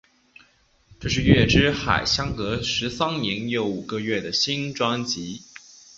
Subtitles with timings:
[0.99, 5.43] 这是月之海相隔十三年又五个月的新专辑。